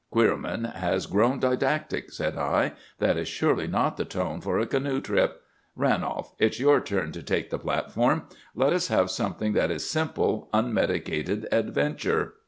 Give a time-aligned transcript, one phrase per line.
[0.11, 2.71] "Queerman has grown didactic," said I.
[2.97, 5.43] "That is surely not the tone for a canoe trip.
[5.77, 8.23] Ranolf, it's your turn to take the platform.
[8.55, 12.33] Let us have something that is simple, unmedicated adventure!"